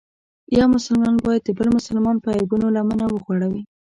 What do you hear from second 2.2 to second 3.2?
په عیبونو لمنه